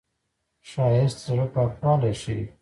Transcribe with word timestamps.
ښایست 0.69 1.17
د 1.19 1.23
زړه 1.27 1.45
پاکوالی 1.53 2.13
ښيي 2.21 2.43